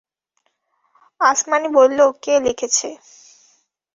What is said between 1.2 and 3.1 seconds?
আসমানি বলল, কে লিখেছে?